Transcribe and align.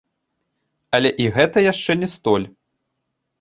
Але 0.97 1.11
і 1.25 1.27
гэта 1.35 1.57
яшчэ 1.65 1.91
не 2.05 2.09
столь. 2.15 2.45